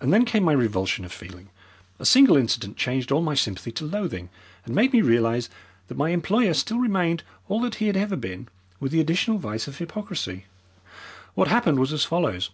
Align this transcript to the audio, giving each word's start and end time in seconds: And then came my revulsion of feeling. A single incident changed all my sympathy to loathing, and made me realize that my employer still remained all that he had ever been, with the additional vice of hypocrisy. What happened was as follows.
And 0.00 0.12
then 0.12 0.24
came 0.24 0.42
my 0.42 0.52
revulsion 0.54 1.04
of 1.04 1.12
feeling. 1.12 1.50
A 2.00 2.04
single 2.04 2.36
incident 2.36 2.76
changed 2.76 3.12
all 3.12 3.22
my 3.22 3.36
sympathy 3.36 3.70
to 3.70 3.84
loathing, 3.84 4.28
and 4.64 4.74
made 4.74 4.92
me 4.92 5.02
realize 5.02 5.48
that 5.86 5.96
my 5.96 6.08
employer 6.10 6.52
still 6.52 6.80
remained 6.80 7.22
all 7.48 7.60
that 7.60 7.76
he 7.76 7.86
had 7.86 7.96
ever 7.96 8.16
been, 8.16 8.48
with 8.80 8.90
the 8.90 8.98
additional 8.98 9.38
vice 9.38 9.68
of 9.68 9.78
hypocrisy. 9.78 10.46
What 11.34 11.46
happened 11.46 11.78
was 11.78 11.92
as 11.92 12.02
follows. 12.04 12.50